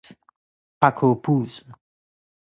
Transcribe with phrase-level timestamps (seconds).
[0.81, 1.61] پک و پوز